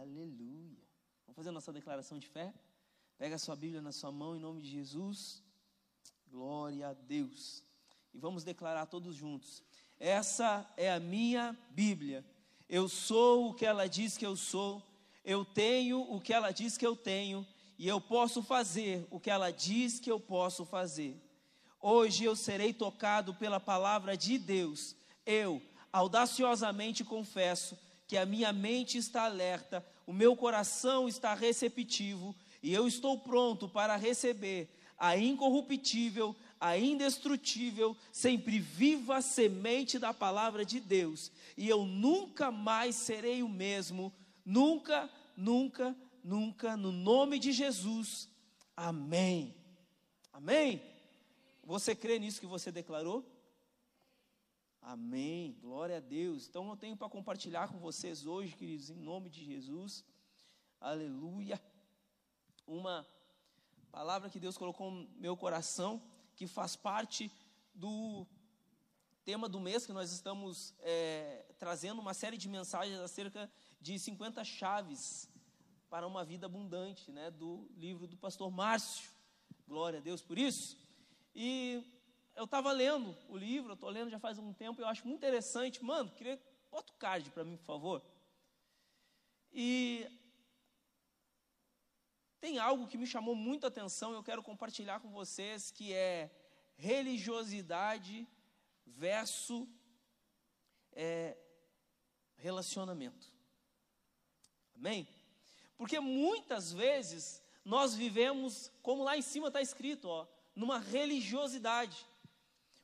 [0.00, 0.78] Aleluia.
[1.26, 2.54] Vamos fazer a nossa declaração de fé?
[3.18, 5.44] Pega a sua Bíblia na sua mão em nome de Jesus.
[6.26, 7.62] Glória a Deus.
[8.14, 9.62] E vamos declarar todos juntos.
[9.98, 12.24] Essa é a minha Bíblia.
[12.66, 14.82] Eu sou o que ela diz que eu sou.
[15.22, 17.46] Eu tenho o que ela diz que eu tenho.
[17.78, 21.14] E eu posso fazer o que ela diz que eu posso fazer.
[21.78, 24.96] Hoje eu serei tocado pela palavra de Deus.
[25.26, 25.60] Eu
[25.92, 27.76] audaciosamente confesso
[28.10, 33.68] que a minha mente está alerta, o meu coração está receptivo e eu estou pronto
[33.68, 41.86] para receber a incorruptível, a indestrutível, sempre viva semente da palavra de Deus, e eu
[41.86, 44.12] nunca mais serei o mesmo,
[44.44, 48.28] nunca, nunca, nunca, no nome de Jesus.
[48.76, 49.54] Amém.
[50.32, 50.82] Amém.
[51.62, 53.24] Você crê nisso que você declarou?
[54.82, 55.56] Amém.
[55.60, 56.48] Glória a Deus.
[56.48, 60.04] Então eu tenho para compartilhar com vocês hoje, queridos, em nome de Jesus.
[60.80, 61.60] Aleluia.
[62.66, 63.06] Uma
[63.92, 66.02] palavra que Deus colocou no meu coração,
[66.34, 67.30] que faz parte
[67.74, 68.26] do
[69.22, 73.50] tema do mês que nós estamos é, trazendo uma série de mensagens acerca
[73.80, 75.28] de 50 chaves
[75.90, 79.10] para uma vida abundante, né, do livro do pastor Márcio.
[79.68, 80.78] Glória a Deus por isso.
[81.34, 81.84] E
[82.40, 85.18] eu estava lendo o livro, eu estou lendo já faz um tempo, eu acho muito
[85.18, 85.84] interessante.
[85.84, 86.40] Mano, queria.
[86.70, 88.02] Bota o card para mim, por favor.
[89.52, 90.06] E
[92.40, 96.30] tem algo que me chamou muito a atenção, eu quero compartilhar com vocês, que é
[96.76, 98.26] religiosidade
[98.86, 99.68] versus
[100.92, 101.36] é,
[102.36, 103.30] relacionamento.
[104.74, 105.06] Amém?
[105.76, 112.08] Porque muitas vezes nós vivemos, como lá em cima está escrito, ó, numa religiosidade.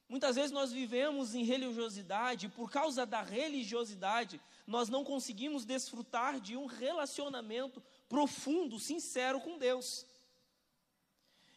[0.08, 6.56] Muitas vezes nós vivemos em religiosidade, por causa da religiosidade, nós não conseguimos desfrutar de
[6.56, 10.06] um relacionamento profundo, sincero com Deus.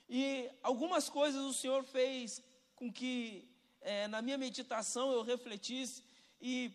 [0.10, 2.42] E algumas coisas o Senhor fez
[2.76, 3.48] com que,
[3.82, 6.04] é, na minha meditação, eu refletisse
[6.42, 6.72] e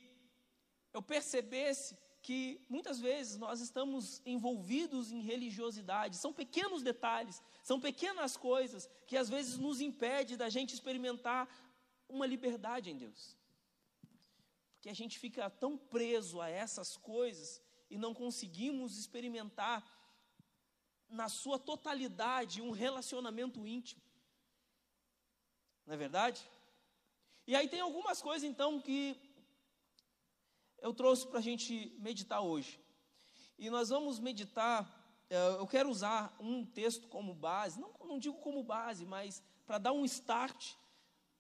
[0.92, 8.34] eu percebesse que muitas vezes nós estamos envolvidos em religiosidade, são pequenos detalhes, são pequenas
[8.34, 11.46] coisas que às vezes nos impede da gente experimentar
[12.08, 13.36] uma liberdade em Deus.
[14.72, 19.84] Porque a gente fica tão preso a essas coisas e não conseguimos experimentar
[21.06, 24.00] na sua totalidade um relacionamento íntimo.
[25.84, 26.40] Não é verdade?
[27.46, 29.14] E aí tem algumas coisas então que
[30.84, 32.78] eu trouxe para a gente meditar hoje.
[33.58, 34.78] E nós vamos meditar,
[35.30, 39.78] eh, eu quero usar um texto como base, não, não digo como base, mas para
[39.78, 40.74] dar um start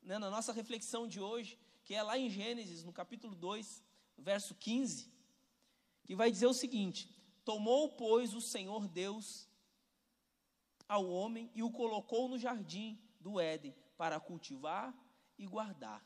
[0.02, 3.84] né, na nossa reflexão de hoje, que é lá em Gênesis, no capítulo 2,
[4.16, 5.12] verso 15,
[6.04, 9.46] que vai dizer o seguinte: Tomou, pois, o Senhor Deus
[10.88, 14.94] ao homem e o colocou no jardim do Éden para cultivar
[15.36, 16.02] e guardar.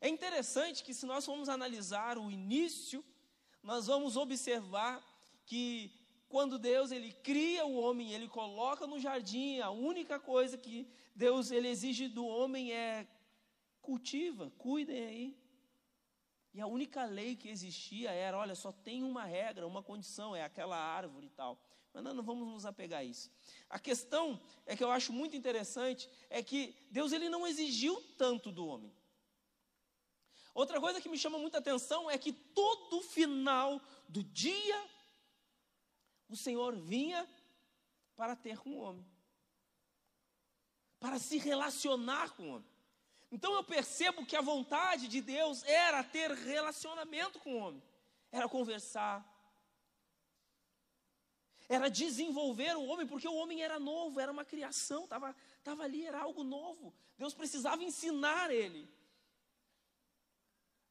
[0.00, 3.04] É interessante que, se nós formos analisar o início,
[3.62, 5.02] nós vamos observar
[5.46, 5.90] que
[6.28, 11.50] quando Deus ele cria o homem, ele coloca no jardim, a única coisa que Deus
[11.50, 13.06] ele exige do homem é
[13.80, 15.44] cultiva, cuidem aí.
[16.52, 20.42] E a única lei que existia era, olha, só tem uma regra, uma condição, é
[20.42, 21.60] aquela árvore e tal.
[21.92, 23.30] Mas nós não vamos nos apegar a isso.
[23.70, 28.50] A questão é que eu acho muito interessante é que Deus ele não exigiu tanto
[28.50, 28.92] do homem.
[30.54, 34.88] Outra coisa que me chama muita atenção é que todo final do dia
[36.28, 37.28] o Senhor vinha
[38.16, 39.04] para ter com o homem,
[41.00, 42.74] para se relacionar com o homem.
[43.32, 47.82] Então eu percebo que a vontade de Deus era ter relacionamento com o homem,
[48.30, 49.28] era conversar,
[51.68, 55.34] era desenvolver o homem, porque o homem era novo, era uma criação, estava
[55.64, 56.94] tava ali, era algo novo.
[57.18, 58.88] Deus precisava ensinar ele.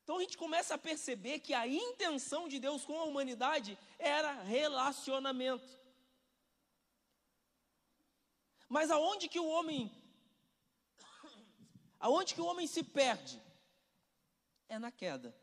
[0.03, 4.33] Então a gente começa a perceber que a intenção de Deus com a humanidade era
[4.43, 5.79] relacionamento.
[8.67, 9.91] Mas aonde que o homem
[11.99, 13.41] aonde que o homem se perde?
[14.67, 15.33] É na queda.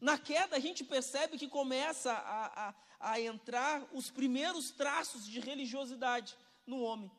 [0.00, 5.40] Na queda a gente percebe que começa a, a, a entrar os primeiros traços de
[5.40, 7.10] religiosidade no homem.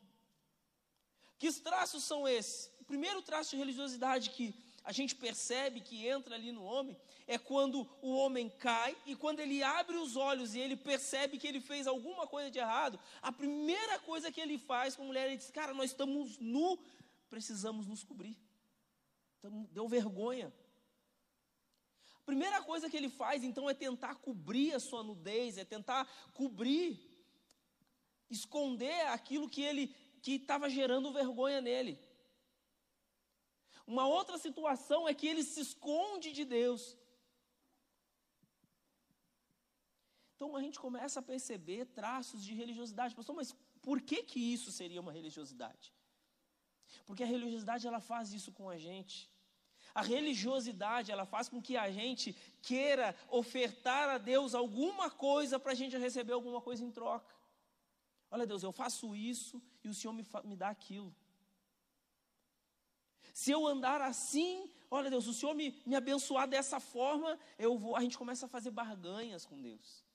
[1.38, 2.72] Que traços são esses?
[2.80, 6.96] O primeiro traço de religiosidade que a gente percebe que entra ali no homem
[7.28, 11.48] é quando o homem cai e quando ele abre os olhos e ele percebe que
[11.48, 15.26] ele fez alguma coisa de errado, a primeira coisa que ele faz com a mulher,
[15.26, 16.78] ele diz: Cara, nós estamos nu,
[17.32, 18.38] precisamos nos cobrir.
[19.72, 20.54] Deu vergonha.
[22.24, 27.00] Primeira coisa que ele faz, então, é tentar cobrir a sua nudez, é tentar cobrir,
[28.30, 32.00] esconder aquilo que ele que estava gerando vergonha nele.
[33.88, 36.98] Uma outra situação é que ele se esconde de Deus.
[40.36, 43.16] Então a gente começa a perceber traços de religiosidade.
[43.16, 45.94] Pastor, mas por que que isso seria uma religiosidade?
[47.06, 49.30] Porque a religiosidade ela faz isso com a gente.
[49.94, 55.72] A religiosidade ela faz com que a gente queira ofertar a Deus alguma coisa para
[55.72, 57.34] a gente receber alguma coisa em troca.
[58.30, 61.16] Olha, Deus, eu faço isso e o Senhor me, me dá aquilo.
[63.40, 67.94] Se eu andar assim, olha Deus, o Senhor me, me abençoar dessa forma, eu vou.
[67.94, 70.06] A gente começa a fazer barganhas com Deus.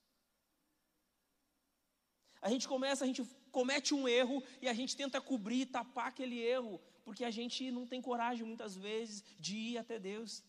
[2.41, 6.39] A gente começa, a gente comete um erro e a gente tenta cobrir, tapar aquele
[6.39, 10.43] erro, porque a gente não tem coragem muitas vezes de ir até Deus,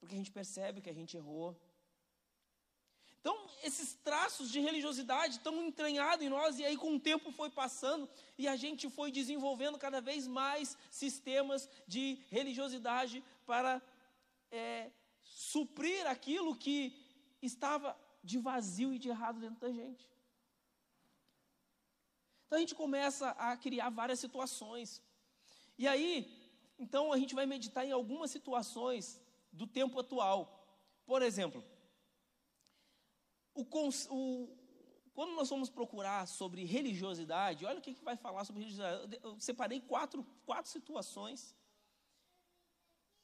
[0.00, 1.60] porque a gente percebe que a gente errou.
[3.26, 7.50] Então, esses traços de religiosidade estão entranhados em nós, e aí, com o tempo, foi
[7.50, 8.08] passando,
[8.38, 13.82] e a gente foi desenvolvendo cada vez mais sistemas de religiosidade para
[14.52, 14.92] é,
[15.24, 16.80] suprir aquilo que
[17.42, 20.08] estava de vazio e de errado dentro da gente.
[22.46, 25.02] Então, a gente começa a criar várias situações.
[25.76, 26.12] E aí,
[26.78, 29.20] então, a gente vai meditar em algumas situações
[29.50, 30.64] do tempo atual.
[31.04, 31.64] Por exemplo,
[33.56, 33.64] o,
[34.10, 34.48] o,
[35.14, 39.18] quando nós vamos procurar sobre religiosidade, olha o que, que vai falar sobre religiosidade.
[39.22, 41.56] Eu separei quatro, quatro situações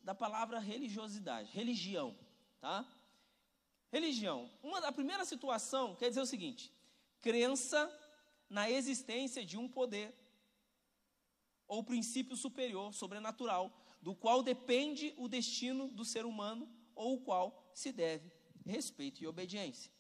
[0.01, 2.17] da palavra religiosidade, religião,
[2.61, 2.85] tá?
[3.91, 4.51] Religião.
[4.63, 6.73] Uma a primeira situação quer dizer o seguinte:
[7.21, 7.81] crença
[8.49, 10.15] na existência de um poder
[11.69, 13.71] ou princípio superior, sobrenatural,
[14.01, 18.33] do qual depende o destino do ser humano ou o qual se deve
[18.65, 19.93] respeito e obediência.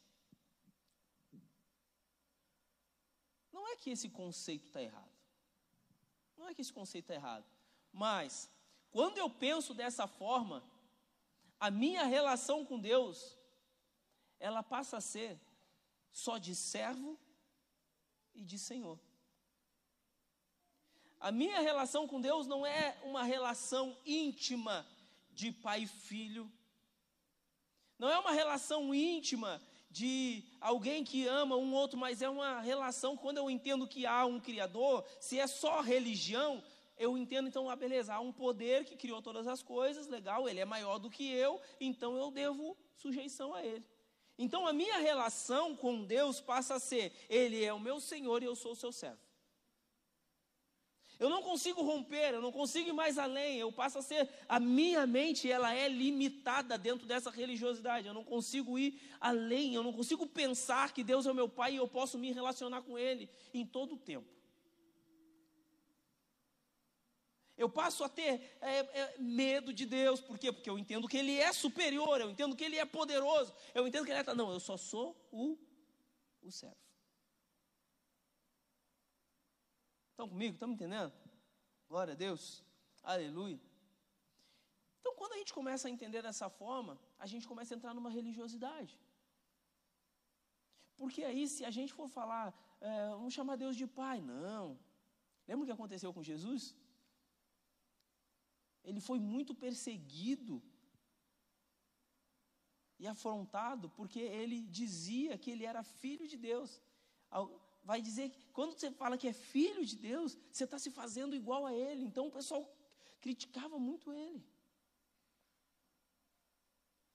[3.72, 5.10] É que esse conceito está errado.
[6.36, 7.44] Não é que esse conceito está errado.
[7.92, 8.48] Mas,
[8.90, 10.64] quando eu penso dessa forma,
[11.58, 13.36] a minha relação com Deus,
[14.38, 15.38] ela passa a ser
[16.10, 17.19] só de servo
[18.34, 18.98] e de Senhor.
[21.20, 24.84] A minha relação com Deus não é uma relação íntima
[25.32, 26.50] de pai e filho.
[27.98, 33.16] Não é uma relação íntima de alguém que ama um outro, mas é uma relação,
[33.16, 36.62] quando eu entendo que há um Criador, se é só religião,
[36.98, 40.60] eu entendo então, ah, beleza, há um poder que criou todas as coisas, legal, ele
[40.60, 43.84] é maior do que eu, então eu devo sujeição a ele.
[44.38, 48.46] Então a minha relação com Deus passa a ser: Ele é o meu Senhor e
[48.46, 49.20] eu sou o seu servo.
[51.22, 53.56] Eu não consigo romper, eu não consigo ir mais além.
[53.56, 58.08] Eu passo a ser a minha mente, ela é limitada dentro dessa religiosidade.
[58.08, 61.74] Eu não consigo ir além, eu não consigo pensar que Deus é o meu pai
[61.74, 64.26] e eu posso me relacionar com ele em todo o tempo.
[67.56, 70.50] Eu passo a ter é, é, medo de Deus, por quê?
[70.50, 74.04] Porque eu entendo que Ele é superior, eu entendo que Ele é poderoso, eu entendo
[74.04, 74.34] que Ele é.
[74.34, 75.56] Não, eu só sou o,
[76.42, 76.75] o servo.
[80.22, 80.54] Estão comigo?
[80.54, 81.12] Estão me entendendo?
[81.88, 82.42] Glória a Deus.
[83.02, 83.60] Aleluia.
[85.00, 88.08] Então, quando a gente começa a entender dessa forma, a gente começa a entrar numa
[88.19, 88.94] religiosidade.
[90.96, 92.47] Porque aí, se a gente for falar,
[92.80, 94.78] é, vamos chamar Deus de Pai, não.
[95.49, 96.76] Lembra o que aconteceu com Jesus?
[98.85, 100.62] Ele foi muito perseguido
[103.00, 106.80] e afrontado porque ele dizia que ele era filho de Deus
[107.84, 111.34] vai dizer que quando você fala que é filho de Deus, você está se fazendo
[111.34, 112.04] igual a ele.
[112.04, 112.70] Então o pessoal
[113.20, 114.44] criticava muito ele.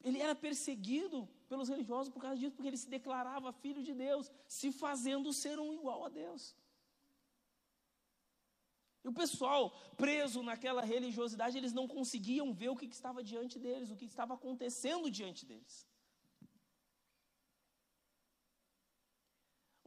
[0.04, 4.32] Ele era perseguido pelos religiosos por causa disso, porque ele se declarava filho de Deus,
[4.48, 6.56] se fazendo ser um igual a Deus.
[9.04, 13.90] E o pessoal preso naquela religiosidade, eles não conseguiam ver o que, estava diante deles,
[13.90, 15.87] o que estava acontecendo diante deles.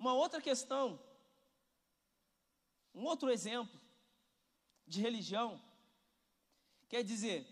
[0.01, 0.99] Uma outra questão,
[2.95, 3.79] um outro exemplo
[4.87, 5.63] de religião,
[6.89, 7.47] quer dizer,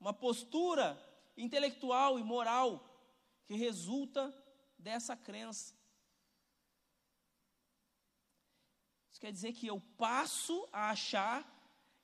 [0.00, 0.98] uma postura
[1.36, 2.82] intelectual e moral
[3.44, 4.34] que resulta
[4.78, 5.74] dessa crença.
[9.10, 11.46] Isso quer dizer que eu passo a achar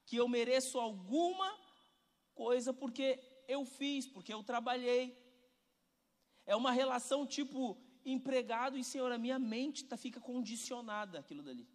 [0.05, 1.59] que eu mereço alguma
[2.35, 3.19] coisa porque
[3.49, 5.19] eu fiz, porque eu trabalhei.
[6.45, 11.67] É uma relação tipo empregado e, Senhor, a minha mente tá, fica condicionada aquilo dali.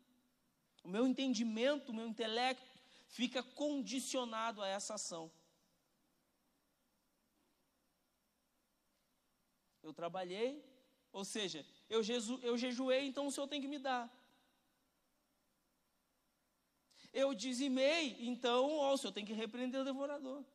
[0.84, 5.32] O meu entendimento, o meu intelecto fica condicionado a essa ação.
[9.82, 10.64] Eu trabalhei,
[11.12, 14.08] ou seja, eu, jeju, eu jejuei, então o Senhor tem que me dar.
[17.12, 20.46] Eu dizimei, então ó, o Senhor tem que repreender o devorador.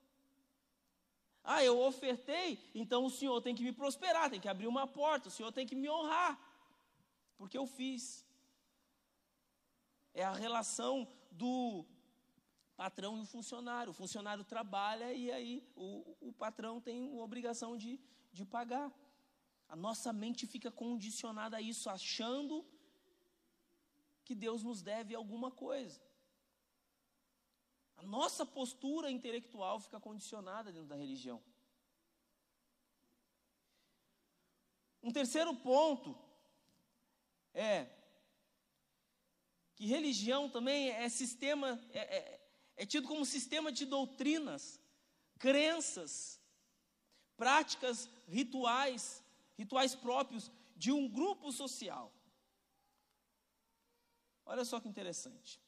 [1.45, 5.29] Ah, eu ofertei, então o Senhor tem que me prosperar, tem que abrir uma porta,
[5.29, 6.41] o Senhor tem que me honrar,
[7.37, 8.25] porque eu fiz.
[10.15, 11.85] É a relação do
[12.77, 13.91] patrão e o funcionário.
[13.91, 18.01] O funcionário trabalha e aí o, o patrão tem a obrigação de,
[18.33, 18.91] de pagar.
[19.69, 22.65] A nossa mente fica condicionada a isso, achando
[24.25, 26.01] que Deus nos deve alguma coisa.
[28.05, 31.43] Nossa postura intelectual fica condicionada dentro da religião.
[35.03, 36.17] Um terceiro ponto
[37.53, 37.87] é
[39.77, 44.81] que religião também é sistema, é, é, é tido como sistema de doutrinas,
[45.39, 46.41] crenças,
[47.37, 49.23] práticas rituais,
[49.59, 52.13] rituais próprios de um grupo social.
[54.47, 55.64] Olha só que interessante.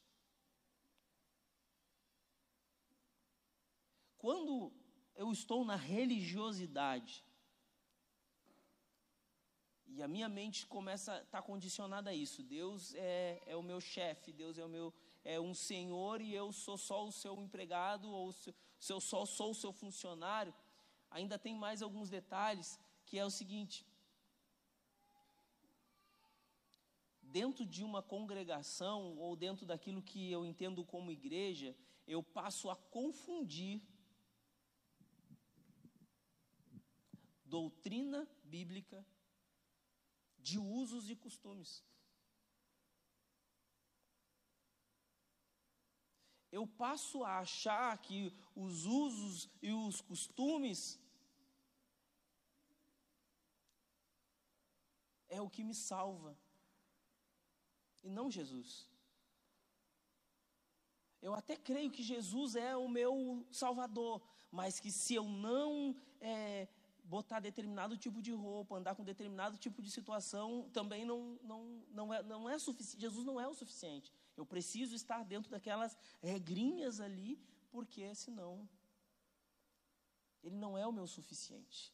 [4.27, 4.73] Quando
[5.15, 7.23] eu estou na religiosidade,
[9.85, 12.43] e a minha mente começa a estar tá condicionada a isso.
[12.43, 14.93] Deus é, é o meu chefe, Deus é o meu
[15.23, 19.25] é um senhor e eu sou só o seu empregado ou se, se eu só
[19.25, 20.53] sou o seu funcionário.
[21.09, 23.87] Ainda tem mais alguns detalhes que é o seguinte:
[27.21, 31.73] dentro de uma congregação ou dentro daquilo que eu entendo como igreja,
[32.05, 33.81] eu passo a confundir
[37.47, 39.05] doutrina bíblica
[40.37, 41.83] de usos e costumes.
[46.51, 50.99] Eu passo a achar que os usos e os costumes
[55.29, 56.37] é o que me salva,
[58.03, 58.89] e não Jesus.
[61.21, 66.67] Eu até creio que Jesus é o meu Salvador, mas que se eu não é,
[67.07, 72.13] botar determinado tipo de roupa, andar com determinado tipo de situação, também não, não, não,
[72.13, 73.01] é, não é suficiente.
[73.01, 74.11] Jesus não é o suficiente.
[74.35, 77.39] Eu preciso estar dentro daquelas regrinhas ali,
[77.71, 78.67] porque senão
[80.43, 81.93] ele não é o meu suficiente.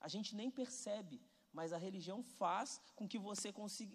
[0.00, 1.20] A gente nem percebe,
[1.52, 3.94] mas a religião faz com que você consiga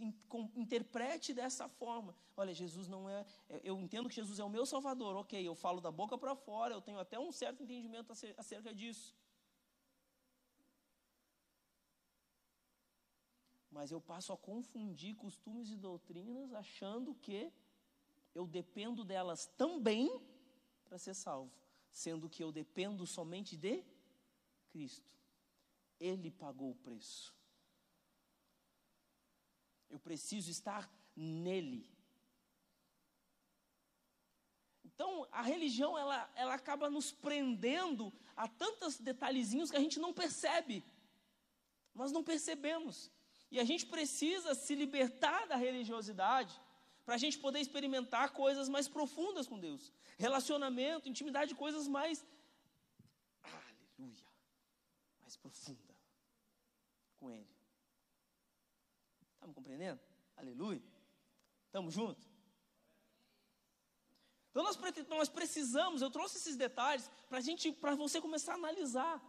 [0.55, 2.15] interprete dessa forma.
[2.35, 5.55] Olha, Jesus não é, é, eu entendo que Jesus é o meu Salvador, ok, eu
[5.55, 9.15] falo da boca para fora, eu tenho até um certo entendimento acerca disso.
[13.73, 17.51] Mas eu passo a confundir costumes e doutrinas achando que
[18.35, 20.21] eu dependo delas também
[20.85, 21.51] para ser salvo,
[21.89, 23.83] sendo que eu dependo somente de
[24.69, 25.17] Cristo.
[25.99, 27.35] Ele pagou o preço.
[29.89, 31.89] Eu preciso estar nele.
[34.85, 40.13] Então, a religião ela, ela acaba nos prendendo a tantos detalhezinhos que a gente não
[40.13, 40.83] percebe.
[41.95, 43.11] Nós não percebemos.
[43.53, 46.59] E a gente precisa se libertar da religiosidade
[47.05, 49.93] para a gente poder experimentar coisas mais profundas com Deus.
[50.17, 52.25] Relacionamento, intimidade, coisas mais.
[53.43, 54.25] Aleluia!
[55.21, 55.93] Mais profunda
[57.19, 57.47] com Ele.
[59.35, 59.99] Está me compreendendo?
[60.35, 60.81] Aleluia!
[61.67, 62.27] Estamos juntos?
[64.49, 64.79] Então nós,
[65.09, 69.21] nós precisamos, eu trouxe esses detalhes para gente, para você começar a analisar,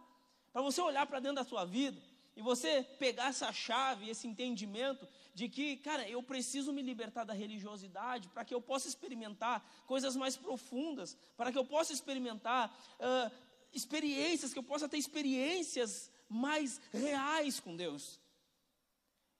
[0.51, 2.01] para você olhar para dentro da sua vida
[2.35, 7.33] e você pegar essa chave, esse entendimento de que, cara, eu preciso me libertar da
[7.33, 13.31] religiosidade para que eu possa experimentar coisas mais profundas, para que eu possa experimentar uh,
[13.73, 18.19] experiências, que eu possa ter experiências mais reais com Deus.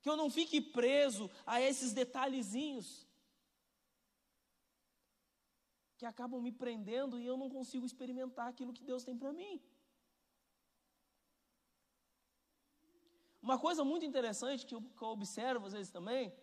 [0.02, 3.06] Que eu não fique preso a esses detalhezinhos
[5.98, 9.62] que acabam me prendendo e eu não consigo experimentar aquilo que Deus tem para mim.
[13.46, 16.36] Uma coisa muito interessante que eu, que eu observo às vezes também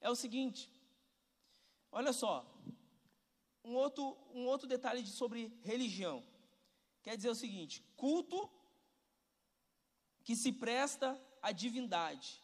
[0.00, 0.60] é o seguinte:
[1.90, 2.34] olha só,
[3.64, 6.24] um outro, um outro detalhe de, sobre religião.
[7.02, 8.48] Quer dizer o seguinte: culto
[10.22, 12.40] que se presta à divindade.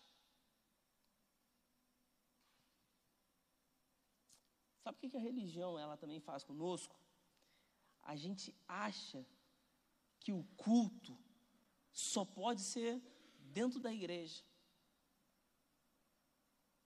[4.82, 6.98] Sabe o que a religião ela também faz conosco?
[8.02, 9.24] A gente acha
[10.18, 11.16] que o culto
[11.92, 13.11] só pode ser
[13.52, 14.42] dentro da igreja.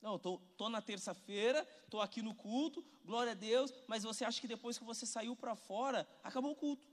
[0.00, 4.40] Não, tô, tô na terça-feira, estou aqui no culto, glória a Deus, mas você acha
[4.40, 6.87] que depois que você saiu para fora, acabou o culto.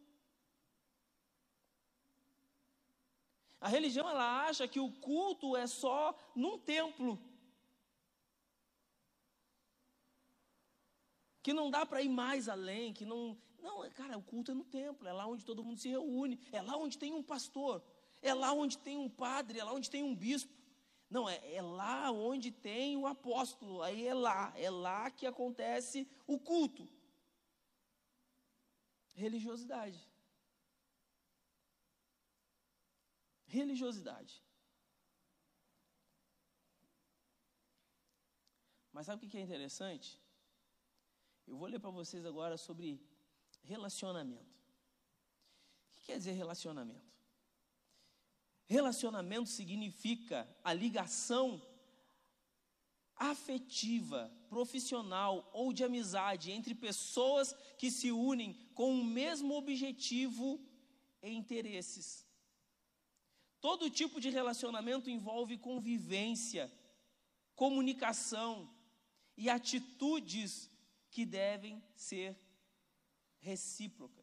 [3.59, 7.19] A religião ela acha que o culto é só num templo.
[11.41, 14.65] Que não dá para ir mais além, que não, não, cara, o culto é no
[14.65, 17.81] templo, é lá onde todo mundo se reúne, é lá onde tem um pastor,
[18.23, 20.51] é lá onde tem um padre, é lá onde tem um bispo.
[21.09, 26.07] Não, é, é lá onde tem o apóstolo, aí é lá, é lá que acontece
[26.25, 26.89] o culto.
[29.13, 30.01] Religiosidade.
[33.45, 34.41] Religiosidade.
[38.91, 40.19] Mas sabe o que é interessante?
[41.45, 42.99] Eu vou ler para vocês agora sobre
[43.61, 44.57] relacionamento.
[45.91, 47.12] O que quer dizer relacionamento?
[48.65, 51.61] Relacionamento significa a ligação
[53.15, 60.59] afetiva, profissional ou de amizade entre pessoas que se unem com o mesmo objetivo
[61.21, 62.25] e interesses.
[63.61, 66.71] Todo tipo de relacionamento envolve convivência,
[67.55, 68.69] comunicação
[69.37, 70.69] e atitudes
[71.09, 72.37] que devem ser
[73.39, 74.22] recíprocas.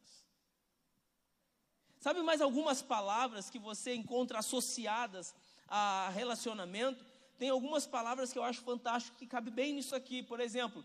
[2.01, 5.35] Sabe mais algumas palavras que você encontra associadas
[5.67, 7.05] a relacionamento?
[7.37, 10.23] Tem algumas palavras que eu acho fantástico que cabe bem nisso aqui.
[10.23, 10.83] Por exemplo,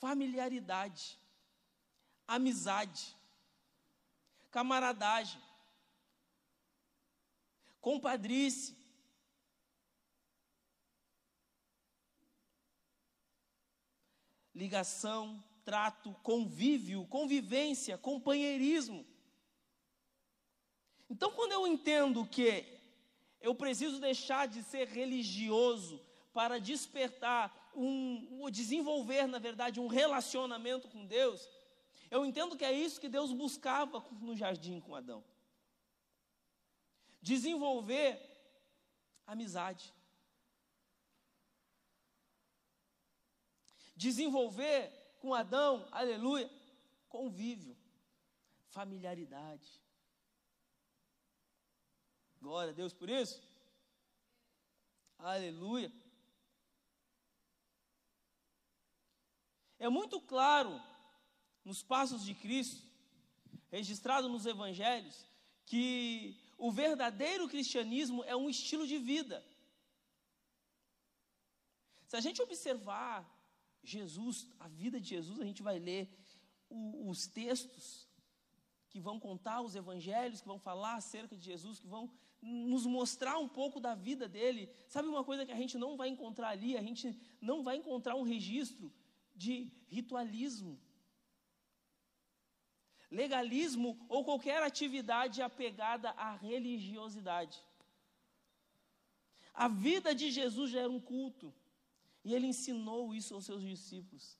[0.00, 1.16] familiaridade,
[2.26, 3.16] amizade,
[4.50, 5.40] camaradagem,
[7.80, 8.76] compadrice,
[14.52, 19.06] ligação, trato, convívio, convivência, companheirismo.
[21.08, 22.64] Então, quando eu entendo que
[23.40, 26.00] eu preciso deixar de ser religioso
[26.32, 31.48] para despertar um, desenvolver, na verdade, um relacionamento com Deus,
[32.10, 35.24] eu entendo que é isso que Deus buscava no jardim com Adão.
[37.20, 38.20] Desenvolver
[39.26, 39.92] amizade.
[43.96, 46.50] Desenvolver com Adão, aleluia,
[47.08, 47.76] convívio,
[48.70, 49.80] familiaridade.
[52.40, 53.40] Glória a Deus por isso.
[55.16, 55.92] Aleluia.
[59.78, 60.72] É muito claro
[61.64, 62.84] nos passos de Cristo,
[63.70, 65.24] registrado nos evangelhos,
[65.64, 69.38] que o verdadeiro cristianismo é um estilo de vida.
[72.08, 73.24] Se a gente observar
[73.82, 76.08] Jesus, a vida de Jesus, a gente vai ler
[76.68, 78.08] o, os textos
[78.88, 82.10] que vão contar os evangelhos, que vão falar acerca de Jesus, que vão
[82.42, 84.70] nos mostrar um pouco da vida dele.
[84.88, 86.76] Sabe uma coisa que a gente não vai encontrar ali?
[86.76, 88.92] A gente não vai encontrar um registro
[89.34, 90.78] de ritualismo,
[93.10, 97.62] legalismo ou qualquer atividade apegada à religiosidade.
[99.54, 101.54] A vida de Jesus já era um culto.
[102.24, 104.38] E ele ensinou isso aos seus discípulos.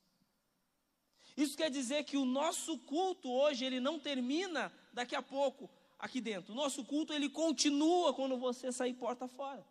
[1.35, 6.21] Isso quer dizer que o nosso culto hoje, ele não termina daqui a pouco aqui
[6.21, 6.53] dentro.
[6.53, 9.65] O nosso culto, ele continua quando você sair porta fora.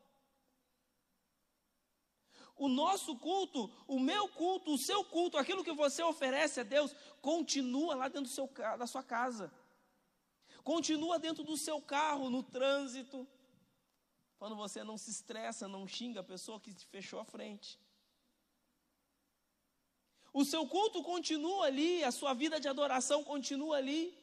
[2.56, 6.94] O nosso culto, o meu culto, o seu culto, aquilo que você oferece a Deus,
[7.20, 8.46] continua lá dentro seu,
[8.78, 9.52] da sua casa.
[10.62, 13.26] Continua dentro do seu carro, no trânsito.
[14.38, 17.78] Quando você não se estressa, não xinga a pessoa que te fechou a frente.
[20.32, 24.16] O seu culto continua ali, a sua vida de adoração continua ali.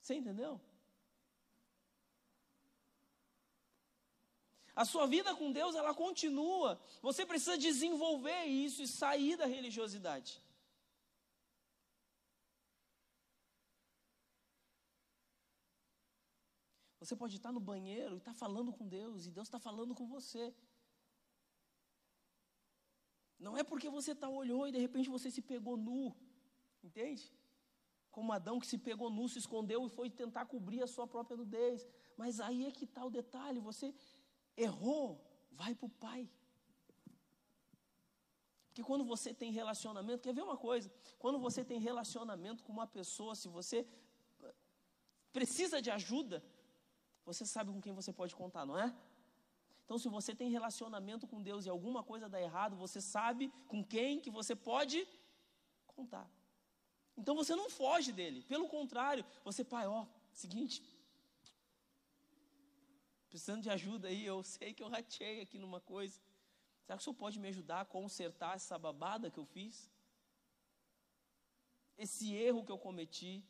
[0.00, 0.60] Você entendeu?
[4.74, 6.80] A sua vida com Deus, ela continua.
[7.00, 10.42] Você precisa desenvolver isso e sair da religiosidade.
[16.98, 20.06] Você pode estar no banheiro e estar falando com Deus, e Deus está falando com
[20.06, 20.54] você.
[23.46, 26.14] Não é porque você tá olhou e de repente você se pegou nu,
[26.88, 27.24] entende?
[28.16, 31.36] Como Adão que se pegou nu, se escondeu e foi tentar cobrir a sua própria
[31.36, 31.86] nudez.
[32.16, 33.92] Mas aí é que está o detalhe: você
[34.56, 35.06] errou,
[35.50, 36.22] vai para o Pai.
[38.68, 40.90] Porque quando você tem relacionamento, quer ver uma coisa?
[41.18, 43.86] Quando você tem relacionamento com uma pessoa, se você
[45.32, 46.44] precisa de ajuda,
[47.24, 48.94] você sabe com quem você pode contar, não é?
[49.92, 53.84] Então, se você tem relacionamento com Deus e alguma coisa dá errado, você sabe com
[53.84, 55.06] quem que você pode
[55.86, 56.26] contar.
[57.14, 58.42] Então você não foge dele.
[58.44, 60.82] Pelo contrário, você, pai, ó, seguinte,
[63.28, 66.18] precisando de ajuda aí, eu sei que eu ratei aqui numa coisa.
[66.84, 69.90] Será que o senhor pode me ajudar a consertar essa babada que eu fiz?
[71.98, 73.44] Esse erro que eu cometi?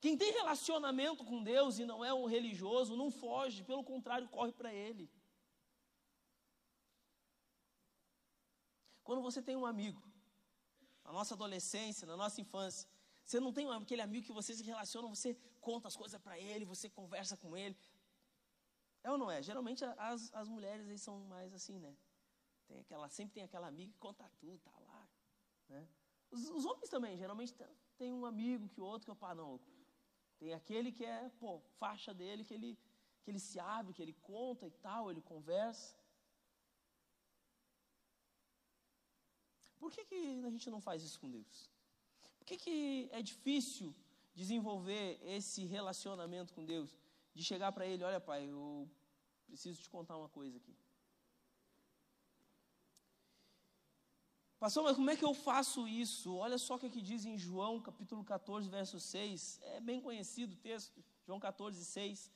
[0.00, 4.52] Quem tem relacionamento com Deus e não é um religioso, não foge, pelo contrário, corre
[4.52, 5.10] para Ele.
[9.02, 10.02] Quando você tem um amigo,
[11.02, 12.86] na nossa adolescência, na nossa infância,
[13.24, 16.64] você não tem aquele amigo que você se relaciona, você conta as coisas para ele,
[16.64, 17.76] você conversa com ele.
[19.02, 19.42] É ou não é?
[19.42, 21.96] Geralmente as, as mulheres aí são mais assim, né?
[22.66, 25.08] Tem aquela, sempre tem aquela amiga que conta tudo, tá lá.
[25.68, 25.88] Né?
[26.30, 27.54] Os, os homens também, geralmente
[27.96, 29.58] tem um amigo que outro que eu pá, não.
[30.38, 32.78] Tem aquele que é, pô, faixa dele, que ele,
[33.22, 35.96] que ele se abre, que ele conta e tal, ele conversa.
[39.78, 41.70] Por que, que a gente não faz isso com Deus?
[42.38, 43.94] Por que, que é difícil
[44.34, 46.96] desenvolver esse relacionamento com Deus?
[47.34, 48.88] De chegar para Ele, olha pai, eu
[49.46, 50.76] preciso te contar uma coisa aqui.
[54.58, 56.34] Pastor, mas como é que eu faço isso?
[56.34, 59.60] Olha só o que aqui diz em João capítulo 14, verso 6.
[59.62, 61.04] É bem conhecido o texto.
[61.24, 62.28] João 14, 6.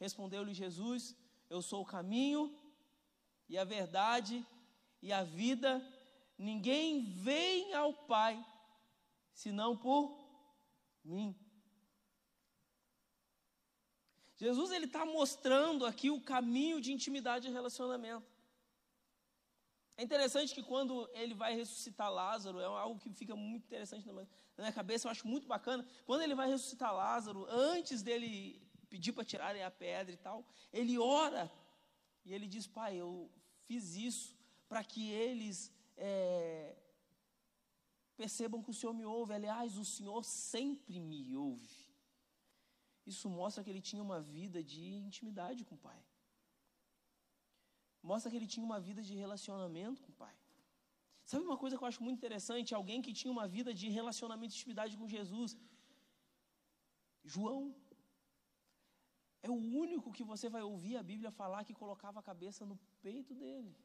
[0.00, 1.14] Respondeu-lhe Jesus:
[1.48, 2.52] Eu sou o caminho
[3.48, 4.44] e a verdade
[5.00, 5.80] e a vida.
[6.36, 8.44] Ninguém vem ao Pai
[9.32, 10.18] senão por
[11.04, 11.32] mim.
[14.36, 18.37] Jesus ele está mostrando aqui o caminho de intimidade e relacionamento.
[19.98, 24.24] É interessante que quando ele vai ressuscitar Lázaro, é algo que fica muito interessante na
[24.56, 25.84] minha cabeça, eu acho muito bacana.
[26.06, 30.96] Quando ele vai ressuscitar Lázaro, antes dele pedir para tirarem a pedra e tal, ele
[30.98, 31.50] ora
[32.24, 33.28] e ele diz: Pai, eu
[33.66, 36.76] fiz isso para que eles é,
[38.16, 39.34] percebam que o Senhor me ouve.
[39.34, 41.88] Aliás, o Senhor sempre me ouve.
[43.04, 46.00] Isso mostra que ele tinha uma vida de intimidade com o Pai
[48.02, 50.34] mostra que ele tinha uma vida de relacionamento com o Pai.
[51.24, 52.74] Sabe uma coisa que eu acho muito interessante?
[52.74, 55.56] Alguém que tinha uma vida de relacionamento e intimidade com Jesus.
[57.24, 57.74] João.
[59.42, 62.76] É o único que você vai ouvir a Bíblia falar que colocava a cabeça no
[63.02, 63.76] peito dele.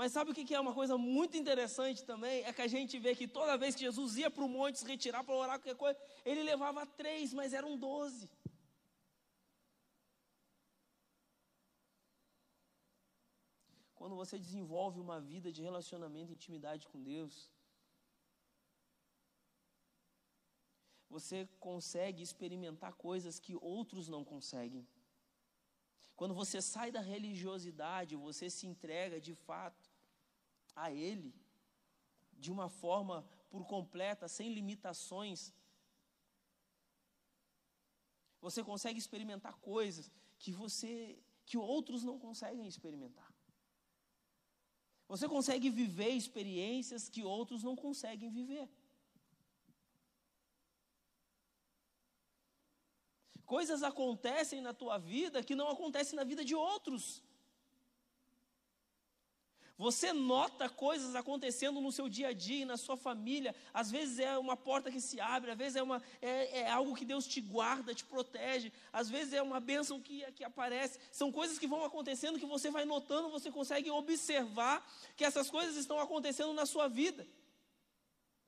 [0.00, 2.42] Mas sabe o que é uma coisa muito interessante também?
[2.44, 4.86] É que a gente vê que toda vez que Jesus ia para o monte se
[4.86, 8.28] retirar para orar qualquer coisa, ele levava três, mas eram doze.
[14.00, 17.34] Quando você desenvolve uma vida de relacionamento e intimidade com Deus,
[21.14, 24.88] você consegue experimentar coisas que outros não conseguem.
[26.16, 29.90] Quando você sai da religiosidade, você se entrega de fato
[30.74, 31.34] a Ele,
[32.32, 35.52] de uma forma por completa, sem limitações.
[38.40, 43.29] Você consegue experimentar coisas que você que outros não conseguem experimentar.
[45.12, 48.68] Você consegue viver experiências que outros não conseguem viver.
[53.44, 57.20] Coisas acontecem na tua vida que não acontecem na vida de outros.
[59.80, 63.54] Você nota coisas acontecendo no seu dia a dia, na sua família.
[63.72, 66.94] Às vezes é uma porta que se abre, às vezes é, uma, é, é algo
[66.94, 68.70] que Deus te guarda, te protege.
[68.92, 70.98] Às vezes é uma bênção que, que aparece.
[71.10, 75.74] São coisas que vão acontecendo que você vai notando, você consegue observar que essas coisas
[75.76, 77.26] estão acontecendo na sua vida.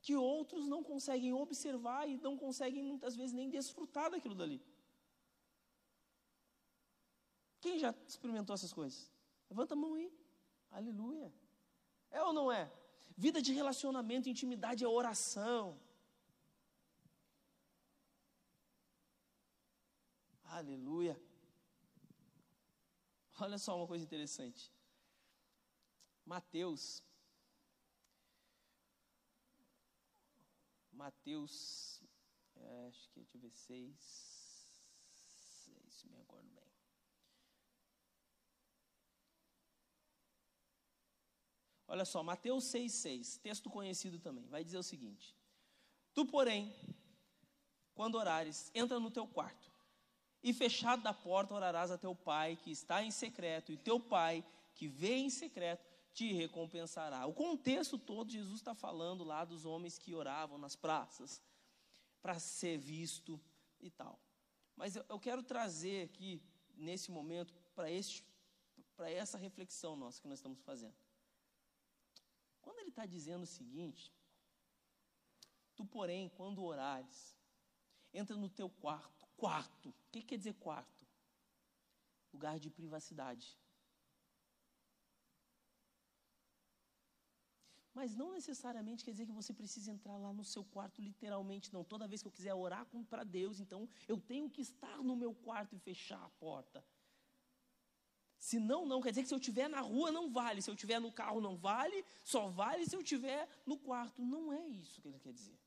[0.03, 4.61] Que outros não conseguem observar e não conseguem muitas vezes nem desfrutar daquilo dali.
[7.59, 9.09] Quem já experimentou essas coisas?
[9.49, 10.22] Levanta a mão aí.
[10.79, 11.31] Aleluia.
[12.09, 12.63] É ou não é?
[13.15, 15.79] Vida de relacionamento, intimidade é oração.
[20.59, 21.15] Aleluia.
[23.39, 24.71] Olha só uma coisa interessante.
[26.25, 27.03] Mateus.
[30.91, 32.01] Mateus,
[32.55, 33.99] é, acho que eu ver, seis,
[35.63, 36.62] seis, me acordo bem.
[41.93, 45.37] Olha só, Mateus 6,6, texto conhecido também, vai dizer o seguinte:
[46.11, 46.73] Tu, porém,
[47.93, 49.71] quando orares, entra no teu quarto,
[50.41, 54.43] e fechado da porta orarás a teu pai que está em secreto, e teu pai
[54.73, 57.27] que vê em secreto te recompensará.
[57.27, 61.39] O contexto todo, Jesus está falando lá dos homens que oravam nas praças,
[62.23, 63.39] para ser visto
[63.79, 64.19] e tal.
[64.75, 66.41] Mas eu, eu quero trazer aqui,
[66.75, 71.02] nesse momento, para essa reflexão nossa que nós estamos fazendo.
[72.63, 74.11] Quando ele está dizendo o seguinte,
[75.75, 77.37] tu, porém, quando orares,
[78.13, 79.27] entra no teu quarto.
[79.37, 79.89] Quarto.
[79.89, 81.05] O que quer dizer quarto?
[82.33, 83.59] Lugar de privacidade.
[87.93, 91.83] Mas não necessariamente quer dizer que você precisa entrar lá no seu quarto, literalmente, não.
[91.83, 95.33] Toda vez que eu quiser orar para Deus, então eu tenho que estar no meu
[95.35, 96.83] quarto e fechar a porta.
[98.43, 100.73] Se não, não, quer dizer que se eu estiver na rua não vale, se eu
[100.73, 104.21] estiver no carro não vale, só vale se eu estiver no quarto.
[104.21, 105.57] Não é isso que ele quer dizer.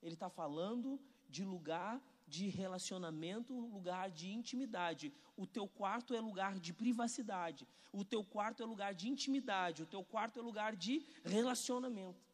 [0.00, 5.12] Ele está falando de lugar de relacionamento, lugar de intimidade.
[5.36, 7.66] O teu quarto é lugar de privacidade.
[7.92, 9.82] O teu quarto é lugar de intimidade.
[9.82, 12.24] O teu quarto é lugar de relacionamento.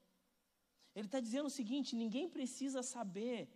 [0.95, 3.49] Ele está dizendo o seguinte: ninguém precisa saber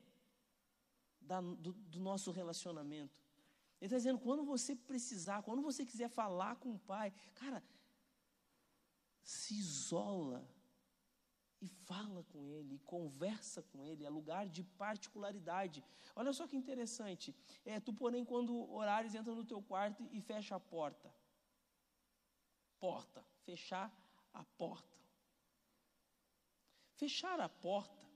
[1.20, 3.17] da, do, do nosso relacionamento.
[3.80, 7.62] Ele está dizendo, quando você precisar, quando você quiser falar com o pai, cara,
[9.22, 10.48] se isola
[11.60, 15.84] e fala com ele, e conversa com ele, é lugar de particularidade.
[16.14, 17.34] Olha só que interessante.
[17.64, 21.12] É, tu, porém, quando orares, entra no teu quarto e fecha a porta.
[22.78, 23.24] Porta.
[23.44, 23.92] Fechar
[24.32, 24.96] a porta.
[26.94, 28.06] Fechar a porta.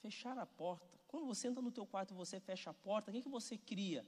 [0.00, 0.93] Fechar a porta.
[1.14, 4.04] Quando você entra no teu quarto você fecha a porta, o que, que você cria?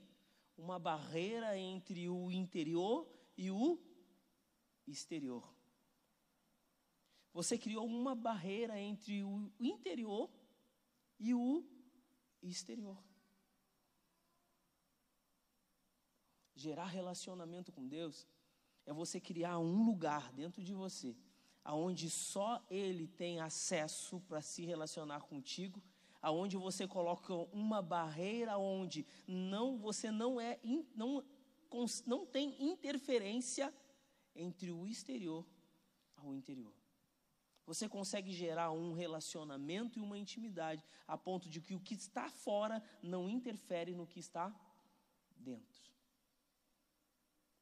[0.59, 3.79] Uma barreira entre o interior e o
[4.89, 5.55] exterior.
[7.33, 10.29] Você criou uma barreira entre o interior
[11.17, 11.65] e o
[12.43, 13.01] exterior.
[16.57, 18.27] Gerar relacionamento com Deus
[18.85, 21.17] é você criar um lugar dentro de você,
[21.63, 25.81] aonde só Ele tem acesso para se relacionar contigo,
[26.27, 30.59] aonde você coloca uma barreira onde não você não é
[30.93, 31.23] não
[32.05, 33.73] não tem interferência
[34.35, 35.47] entre o exterior
[36.17, 36.75] ao interior.
[37.65, 42.29] Você consegue gerar um relacionamento e uma intimidade a ponto de que o que está
[42.29, 44.53] fora não interfere no que está
[45.37, 45.87] dentro.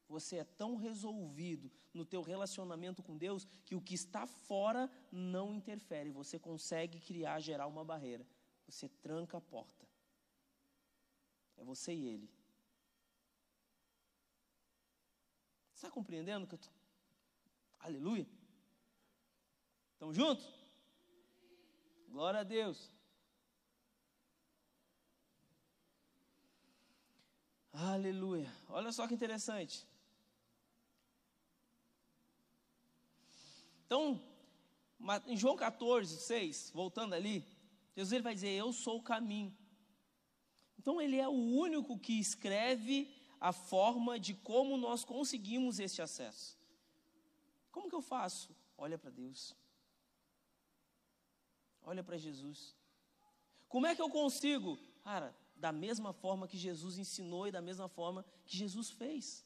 [0.07, 5.53] Você é tão resolvido no teu relacionamento com Deus que o que está fora não
[5.53, 6.09] interfere.
[6.09, 8.25] Você consegue criar, gerar uma barreira.
[8.67, 9.85] Você tranca a porta.
[11.57, 12.29] É você e ele.
[15.73, 16.69] Está compreendendo que eu tô...
[17.79, 18.27] Aleluia?
[19.93, 20.45] Estamos juntos?
[22.09, 22.91] Glória a Deus.
[27.71, 28.51] Aleluia.
[28.69, 29.85] Olha só que interessante.
[33.85, 34.19] Então,
[35.27, 37.45] em João 14, 6, voltando ali,
[37.95, 39.55] Jesus ele vai dizer: Eu sou o caminho.
[40.77, 46.57] Então, ele é o único que escreve a forma de como nós conseguimos este acesso.
[47.71, 48.55] Como que eu faço?
[48.77, 49.55] Olha para Deus.
[51.81, 52.75] Olha para Jesus.
[53.67, 54.77] Como é que eu consigo?
[55.03, 59.45] Cara, da mesma forma que Jesus ensinou e da mesma forma que Jesus fez.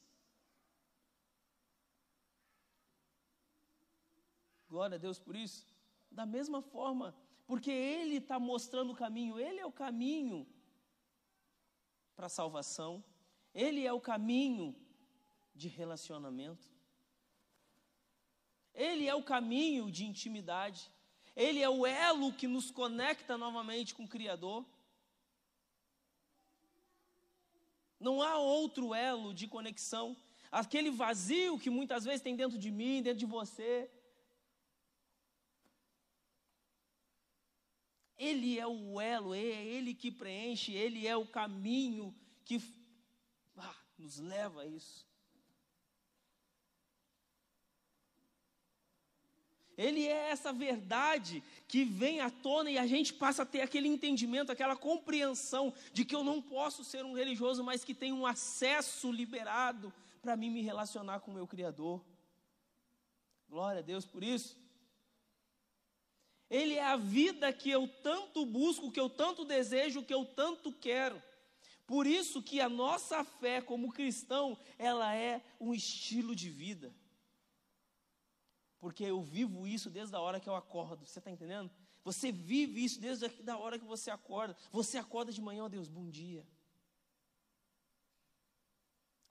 [4.68, 5.66] Glória a Deus por isso.
[6.12, 7.16] Da mesma forma,
[7.50, 10.46] porque Ele está mostrando o caminho, Ele é o caminho
[12.16, 13.04] para a salvação,
[13.56, 14.76] Ele é o caminho
[15.56, 16.68] de relacionamento,
[18.72, 20.92] Ele é o caminho de intimidade.
[21.36, 24.64] Ele é o elo que nos conecta novamente com o Criador.
[28.00, 30.16] Não há outro elo de conexão.
[30.52, 33.90] Aquele vazio que muitas vezes tem dentro de mim, dentro de você.
[38.20, 42.62] Ele é o elo, é Ele que preenche, Ele é o caminho que
[43.58, 45.08] ah, nos leva a isso.
[49.78, 53.88] Ele é essa verdade que vem à tona e a gente passa a ter aquele
[53.88, 58.28] entendimento, aquela compreensão de que eu não posso ser um religioso, mas que tenho um
[58.28, 62.04] acesso liberado para mim me relacionar com o meu Criador.
[63.50, 64.58] Glória a Deus por isso.
[66.50, 70.72] Ele é a vida que eu tanto busco, que eu tanto desejo, que eu tanto
[70.72, 71.22] quero.
[71.86, 76.94] Por isso que a nossa fé como cristão, ela é um estilo de vida
[78.80, 81.06] porque eu vivo isso desde a hora que eu acordo.
[81.06, 81.70] Você está entendendo?
[82.04, 84.56] Você vive isso desde a hora que você acorda.
[84.72, 86.48] Você acorda de manhã, ó Deus, bom dia.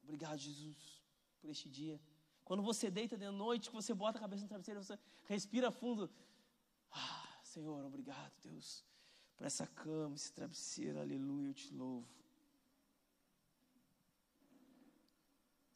[0.02, 1.02] Obrigado, Jesus,
[1.40, 2.00] por este dia.
[2.44, 6.10] Quando você deita de noite, que você bota a cabeça no travesseiro, você respira fundo.
[7.52, 8.84] Senhor, obrigado, Deus,
[9.36, 12.06] por essa cama, esse travesseiro, aleluia, eu te louvo.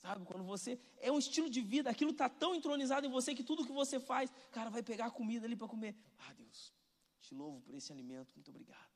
[0.02, 0.78] Sabe, quando você.
[1.00, 3.98] É um estilo de vida, aquilo está tão entronizado em você que tudo que você
[3.98, 5.96] faz, cara, vai pegar comida ali para comer.
[6.18, 6.74] Ah, Deus,
[7.20, 8.92] te louvo por esse alimento, muito obrigado.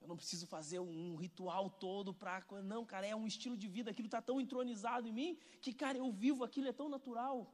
[0.00, 2.42] Eu não preciso fazer um ritual todo para.
[2.64, 3.90] Não, cara, é um estilo de vida.
[3.90, 7.52] Aquilo está tão entronizado em mim que, cara, eu vivo aquilo, é tão natural.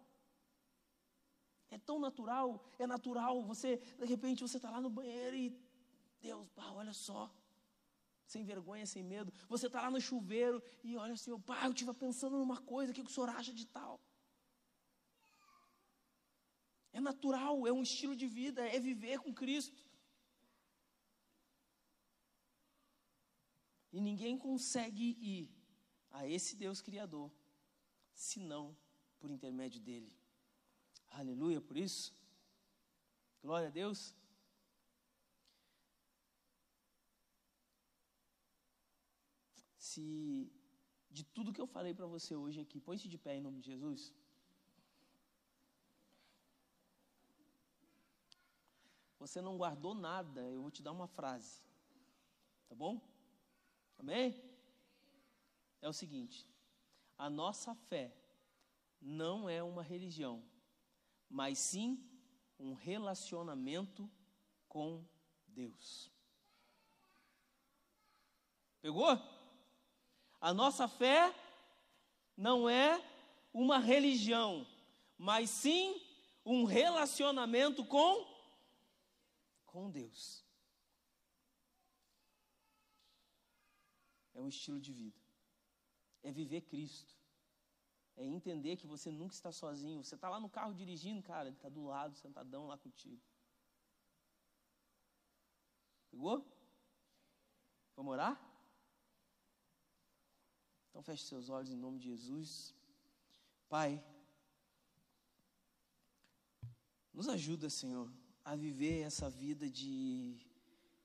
[1.77, 2.47] É tão natural,
[2.79, 3.35] é natural.
[3.51, 5.47] Você, de repente, você está lá no banheiro e.
[6.27, 7.23] Deus, pá, olha só.
[8.33, 9.31] Sem vergonha, sem medo.
[9.55, 12.95] Você está lá no chuveiro e olha assim, pai, eu estive pensando numa coisa, o
[12.95, 14.01] que o senhor acha de tal?
[16.99, 19.81] É natural, é um estilo de vida, é viver com Cristo.
[23.93, 25.45] E ninguém consegue ir
[26.11, 27.31] a esse Deus Criador,
[28.15, 28.65] senão
[29.21, 30.12] por intermédio dele.
[31.20, 32.14] Aleluia por isso.
[33.42, 34.14] Glória a Deus.
[39.79, 40.52] Se
[41.16, 43.68] de tudo que eu falei para você hoje aqui, põe-se de pé em nome de
[43.72, 44.12] Jesus.
[49.18, 51.62] Você não guardou nada, eu vou te dar uma frase.
[52.68, 53.00] Tá bom?
[53.98, 54.26] Amém?
[55.81, 56.46] É o seguinte:
[57.16, 58.14] a nossa fé
[59.00, 60.44] não é uma religião,
[61.29, 62.03] mas sim
[62.59, 64.11] um relacionamento
[64.69, 65.05] com
[65.47, 66.11] Deus.
[68.81, 69.19] Pegou?
[70.41, 71.35] A nossa fé
[72.37, 73.03] não é
[73.53, 74.67] uma religião,
[75.19, 76.01] mas sim
[76.45, 78.37] um relacionamento com
[79.65, 80.47] com Deus.
[84.37, 85.19] é um estilo de vida.
[86.23, 87.15] É viver Cristo.
[88.16, 90.02] É entender que você nunca está sozinho.
[90.02, 93.20] Você está lá no carro dirigindo, cara, ele está do lado, sentadão lá contigo.
[96.11, 96.44] Pegou?
[97.94, 98.40] Vamos orar?
[100.88, 102.74] Então feche seus olhos em nome de Jesus.
[103.68, 104.02] Pai,
[107.12, 108.11] nos ajuda, Senhor,
[108.44, 110.38] a viver essa vida de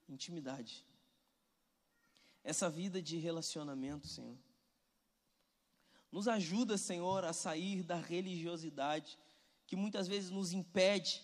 [0.08, 0.86] intimidade
[2.44, 4.38] essa vida de relacionamento, Senhor.
[6.12, 9.18] Nos ajuda, Senhor, a sair da religiosidade
[9.66, 11.22] que muitas vezes nos impede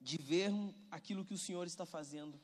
[0.00, 0.52] de ver
[0.90, 2.38] aquilo que o Senhor está fazendo,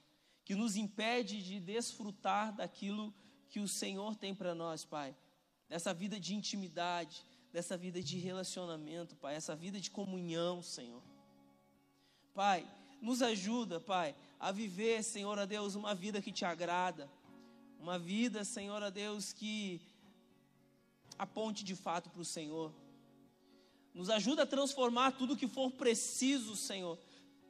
[0.44, 3.12] que nos impede de desfrutar daquilo
[3.50, 5.14] que o Senhor tem para nós, Pai.
[5.68, 11.02] Dessa vida de intimidade, dessa vida de relacionamento, Pai, essa vida de comunhão, Senhor.
[12.32, 12.66] Pai,
[13.02, 17.10] nos ajuda, Pai, a viver, Senhor, a Deus, uma vida que te agrada
[17.80, 19.80] uma vida, Senhor, a Deus, que
[21.20, 22.72] aponte de fato para o Senhor.
[23.92, 26.98] Nos ajuda a transformar tudo que for preciso, Senhor.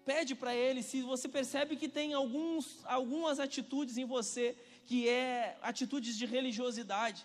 [0.05, 4.57] Pede para Ele, se você percebe que tem alguns, algumas atitudes em você
[4.87, 7.25] que é atitudes de religiosidade,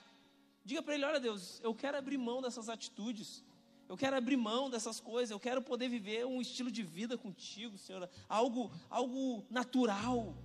[0.64, 3.44] diga para Ele: olha, Deus, eu quero abrir mão dessas atitudes.
[3.88, 7.78] Eu quero abrir mão dessas coisas, eu quero poder viver um estilo de vida contigo,
[7.78, 10.36] Senhor, algo, algo natural,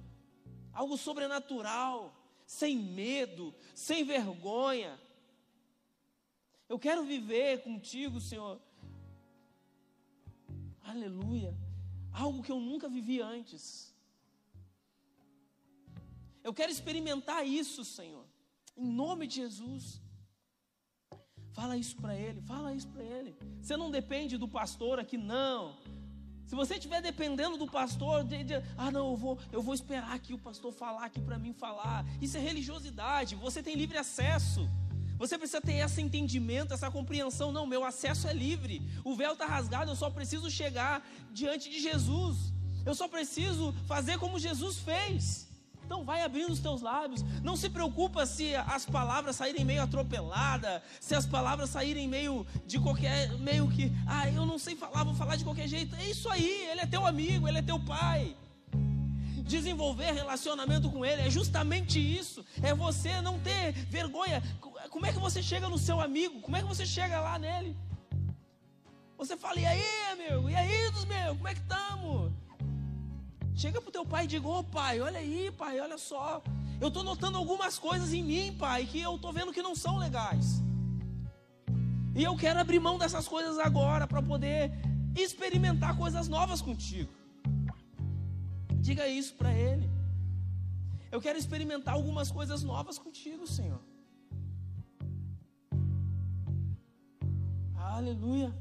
[0.74, 2.14] algo sobrenatural
[2.46, 4.98] sem medo, sem vergonha.
[6.72, 8.56] Eu quero viver contigo, Senhor.
[10.92, 11.52] Aleluia.
[12.12, 13.62] Algo que eu nunca vivi antes.
[16.44, 18.24] Eu quero experimentar isso, Senhor.
[18.76, 20.00] Em nome de Jesus.
[21.59, 23.37] Fala isso para ele, fala isso para ele.
[23.61, 25.76] Você não depende do pastor aqui, não.
[26.46, 30.16] Se você estiver dependendo do pastor, de, de, ah, não, eu vou, eu vou esperar
[30.20, 32.04] que o pastor falar aqui para mim falar.
[32.22, 33.35] Isso é religiosidade.
[33.35, 34.68] Você tem livre acesso.
[35.20, 37.52] Você precisa ter esse entendimento, essa compreensão.
[37.52, 38.80] Não, meu acesso é livre.
[39.04, 42.38] O véu está rasgado, eu só preciso chegar diante de Jesus.
[42.87, 45.46] Eu só preciso fazer como Jesus fez.
[45.85, 47.22] Então vai abrindo os teus lábios.
[47.42, 52.78] Não se preocupa se as palavras saírem meio atropelada, se as palavras saírem meio de
[52.78, 55.94] qualquer, meio que, ah, eu não sei falar, vou falar de qualquer jeito.
[55.96, 58.35] É isso aí, ele é teu amigo, ele é teu pai.
[59.44, 62.42] Desenvolver relacionamento com ele é justamente isso.
[62.62, 64.40] É você não ter vergonha.
[64.90, 66.40] Como é que você chega no seu amigo?
[66.40, 67.76] Como é que você chega lá nele?
[69.16, 70.50] Você fala, e aí, amigo?
[70.50, 71.37] E aí, dos meus?
[71.37, 72.33] Como é que estamos?
[73.55, 76.42] Chega para o teu pai e diga: Ô oh, pai, olha aí, pai, olha só.
[76.81, 79.98] Eu estou notando algumas coisas em mim, pai, que eu estou vendo que não são
[79.98, 80.62] legais.
[82.14, 84.73] E eu quero abrir mão dessas coisas agora para poder
[85.14, 87.12] experimentar coisas novas contigo.
[88.81, 89.88] Diga isso para ele.
[91.12, 93.89] Eu quero experimentar algumas coisas novas contigo, Senhor.
[97.90, 98.54] Aleluia.